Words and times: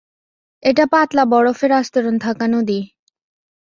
এটা 0.63 0.85
পাতলা 0.93 1.23
বরফের 1.25 1.71
আস্তরণ 1.71 2.15
থাকা 2.25 2.45
নদী। 2.47 2.79